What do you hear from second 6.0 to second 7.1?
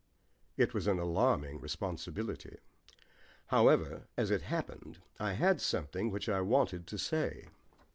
which I wanted to